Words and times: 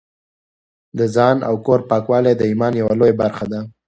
د 0.97 0.99
ځان 1.15 1.37
او 1.47 1.55
کور 1.65 1.79
پاکوالی 1.89 2.33
د 2.37 2.41
ایمان 2.49 2.73
یوه 2.81 2.93
لویه 2.99 3.19
برخه 3.21 3.45
ده. 3.51 3.59